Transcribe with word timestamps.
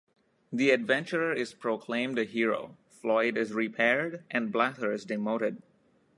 The 0.51 0.71
adventurer 0.71 1.31
is 1.31 1.53
proclaimed 1.53 2.17
a 2.17 2.23
hero, 2.23 2.75
Floyd 2.89 3.37
is 3.37 3.53
repaired, 3.53 4.23
and 4.31 4.51
Blather 4.51 4.91
is 4.91 5.05
demoted. 5.05 5.61